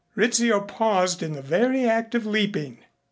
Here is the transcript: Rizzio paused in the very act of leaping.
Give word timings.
Rizzio 0.15 0.61
paused 0.61 1.21
in 1.21 1.33
the 1.33 1.43
very 1.43 1.85
act 1.87 2.15
of 2.15 2.25
leaping. 2.25 2.79